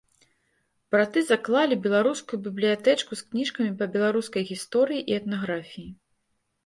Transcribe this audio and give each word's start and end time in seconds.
Браты 0.93 1.19
заклалі 1.31 1.77
беларускую 1.85 2.39
бібліятэчку 2.47 3.11
з 3.21 3.25
кніжкамі 3.27 3.71
па 3.83 3.89
беларускай 3.97 4.43
гісторыі 4.51 5.07
і 5.13 5.19
этнаграфіі. 5.23 5.89